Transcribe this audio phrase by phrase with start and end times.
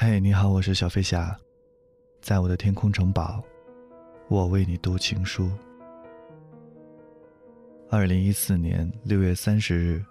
[0.00, 1.36] 嘿，你好，我是小飞侠，
[2.22, 3.42] 在我的天空城堡，
[4.28, 5.50] 我为你读情书。
[7.90, 10.04] 二零一四年六月三十日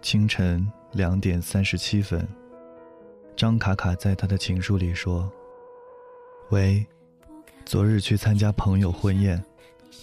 [0.00, 2.24] 清晨两点三十七分，
[3.34, 5.28] 张卡卡在他的情书里说
[6.50, 6.86] ：“喂，
[7.64, 9.44] 昨日去参加朋友婚宴，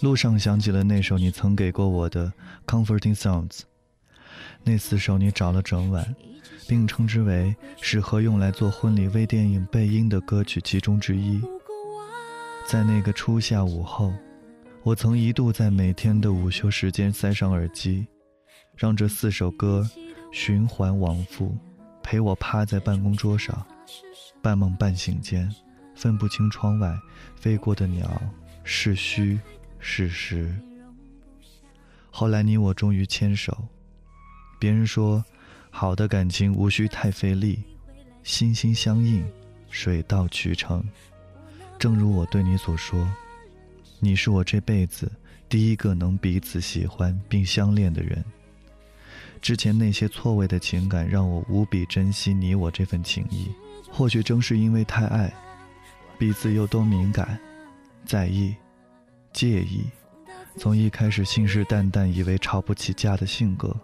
[0.02, 2.30] 路上想起了那首你曾给过我的
[2.70, 3.48] 《Comforting Songs》，
[4.62, 6.14] 那四首你找了整晚。”
[6.68, 11.40] 并称之为适合用来做婚礼微电影背音的歌曲其中之一。
[12.68, 14.12] 在那个初夏午后，
[14.82, 18.06] 我曾一度在每天的午休时间塞上耳机，
[18.76, 19.88] 让这四首歌
[20.30, 21.56] 循环往复，
[22.02, 23.66] 陪我趴在办公桌上，
[24.42, 25.50] 半梦半醒间，
[25.94, 26.94] 分不清窗外
[27.34, 28.20] 飞过的鸟
[28.62, 29.40] 是虚
[29.78, 30.54] 是实。
[32.10, 33.56] 后来你我终于牵手，
[34.60, 35.24] 别人说。
[35.78, 37.62] 好的感情无需太费力，
[38.24, 39.24] 心心相印，
[39.70, 40.82] 水到渠成。
[41.78, 43.08] 正如我对你所说，
[44.00, 45.08] 你是我这辈子
[45.48, 48.24] 第一个能彼此喜欢并相恋的人。
[49.40, 53.46] 之前那些错位的情感让我无比珍惜你我这份情谊，
[53.88, 55.32] 或许正是因为太爱，
[56.18, 57.38] 彼此又都敏感、
[58.04, 58.52] 在意、
[59.32, 59.84] 介意，
[60.56, 63.76] 从一开始信誓旦旦以为吵不起架的性格。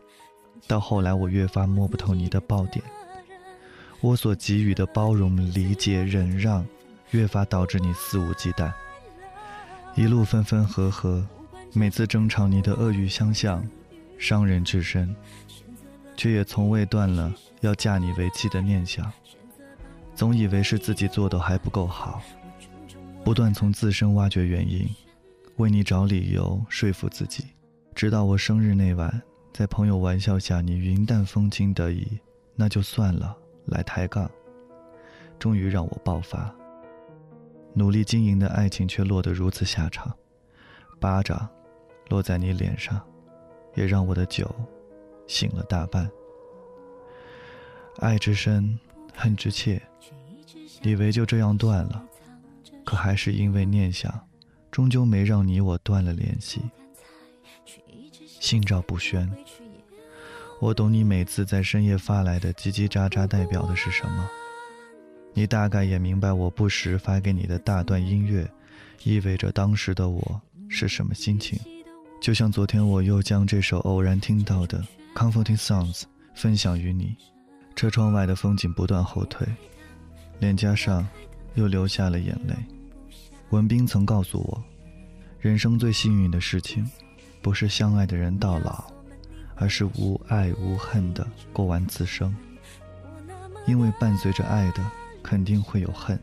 [0.67, 2.85] 到后来，我越发摸不透你的爆点。
[4.01, 6.67] 我所给予的包容、理解、忍让，
[7.11, 8.73] 越发导致你肆无忌惮。
[9.95, 11.27] 一路分分合合，
[11.73, 13.65] 每次争吵，你的恶语相向，
[14.19, 15.15] 伤人至深，
[16.17, 19.11] 却也从未断了要嫁你为妻的念想。
[20.15, 22.23] 总以为是自己做的还不够好，
[23.25, 24.89] 不断从自身挖掘原因，
[25.57, 27.45] 为你找理由说服自己，
[27.95, 29.23] 直到我生日那晚。
[29.55, 32.05] 在朋友玩笑下，你云淡风轻得意，
[32.57, 34.29] 那就算了，来抬杠，
[35.39, 36.53] 终于让我爆发。
[37.73, 40.13] 努力经营的爱情却落得如此下场，
[40.99, 41.49] 巴掌
[42.09, 43.01] 落在你脸上，
[43.77, 44.53] 也让我的酒
[45.29, 46.11] 醒了大半。
[47.99, 48.77] 爱之深，
[49.15, 49.81] 恨之切，
[50.83, 52.05] 以为就这样断了，
[52.85, 54.13] 可还是因为念想，
[54.73, 56.61] 终究没让你我断了联系。
[58.45, 59.27] 心照不宣。
[60.61, 64.29] 我懂你每次在深夜发来的叽叽喳喳代表的是什么，
[65.33, 68.47] 你大概也明白我不时发给你的大段音乐，
[69.03, 70.39] 意味着当时的我
[70.69, 71.59] 是什么心情。
[72.21, 74.85] 就像昨天我又将这首偶然听到的
[75.19, 76.01] 《Comforting Songs》
[76.35, 77.17] 分享于你，
[77.75, 79.49] 车窗外的风景不断后退，
[80.39, 81.09] 脸颊上
[81.55, 82.55] 又流下了眼泪。
[83.49, 84.63] 文斌曾告诉我，
[85.41, 86.87] 人生最幸运的事情。
[87.45, 88.91] 不是相爱的人到老，
[89.55, 92.35] 而是无爱无恨的过完此生。
[93.67, 94.83] 因为伴随着爱的，
[95.23, 96.19] 肯定会有恨，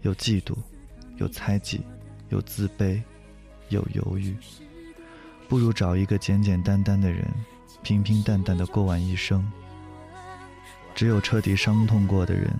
[0.00, 0.56] 有嫉妒，
[1.16, 1.82] 有猜忌，
[2.30, 3.02] 有自卑，
[3.68, 4.34] 有犹豫。
[5.46, 7.28] 不如找一个简简单单的人，
[7.82, 9.46] 平平淡淡的过完一生。
[10.94, 12.50] 只有彻底伤痛过的人，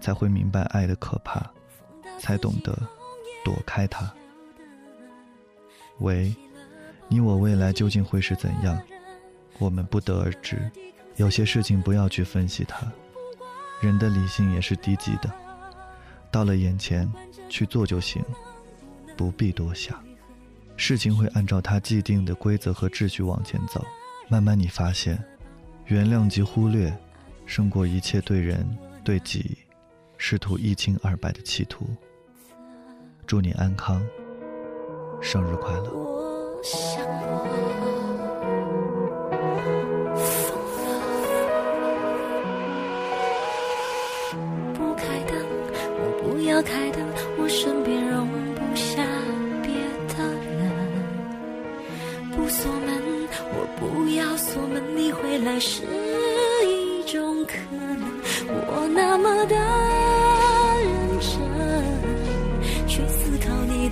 [0.00, 1.44] 才会明白爱的可怕，
[2.18, 2.74] 才懂得
[3.44, 4.10] 躲开它。
[5.98, 6.34] 喂。
[7.12, 8.80] 你我未来究竟会是怎样？
[9.58, 10.58] 我们不得而知。
[11.16, 12.90] 有些事情不要去分析它，
[13.82, 15.30] 人的理性也是低级的。
[16.30, 17.06] 到了眼前，
[17.50, 18.24] 去做就行，
[19.14, 20.02] 不必多想。
[20.78, 23.84] 事情会按照它既定的规则和秩序往前走。
[24.30, 25.22] 慢慢你发现，
[25.84, 26.90] 原谅及忽略，
[27.44, 28.66] 胜过一切对人
[29.04, 29.58] 对己
[30.16, 31.86] 试图一清二白的企图。
[33.26, 34.02] 祝你安康，
[35.20, 36.11] 生日快乐。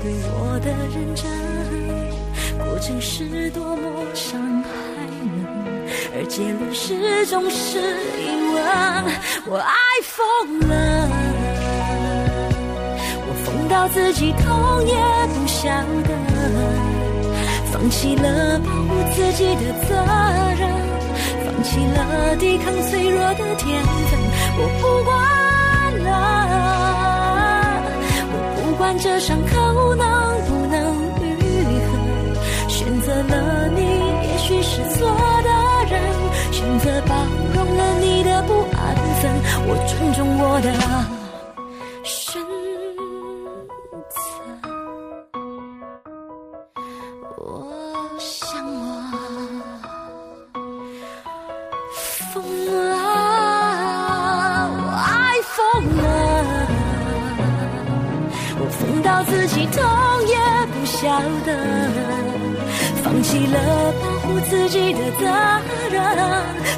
[0.03, 1.25] 对我的认真。
[2.59, 3.83] 过程是多么
[4.15, 4.69] 伤害
[5.09, 5.45] 人，
[6.15, 7.79] 而结论始终是
[8.19, 8.21] 疑
[8.53, 8.57] 问。
[9.47, 9.73] 我爱
[10.05, 10.17] 疯
[10.69, 10.73] 了，
[13.27, 14.41] 我疯到自己痛
[14.87, 14.95] 也
[15.35, 15.69] 不晓
[16.05, 16.11] 得，
[17.73, 19.89] 放弃了保护自己的责
[20.59, 20.63] 任，
[21.45, 24.11] 放弃了抵抗脆弱的天分。
[24.59, 25.11] 我不管
[26.05, 26.09] 了，
[28.91, 30.05] 看这伤口能
[30.47, 30.77] 不能
[31.21, 31.23] 愈
[31.87, 31.89] 合，
[32.69, 33.83] 选择了你
[34.27, 35.07] 也许是错
[35.45, 35.49] 的
[35.89, 35.95] 人，
[36.51, 37.15] 选择包
[37.55, 39.31] 容了你的不安分，
[39.69, 40.69] 我尊重我的。
[47.37, 47.39] 我
[48.19, 48.75] 想我
[52.33, 52.35] 疯
[52.67, 52.90] 了。
[59.25, 59.83] 自己痛
[60.27, 60.37] 也
[60.73, 61.09] 不晓
[61.45, 61.49] 得，
[63.03, 65.27] 放弃了保护自己的责
[65.91, 66.03] 任，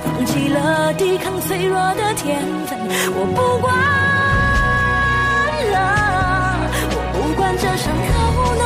[0.04, 2.78] 放弃了抵抗脆弱的天分，
[3.14, 3.74] 我不管
[5.72, 5.76] 了，
[6.94, 8.12] 我不管这伤口
[8.58, 8.62] 能